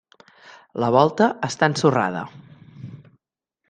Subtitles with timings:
[0.85, 2.27] La volta està ensorrada.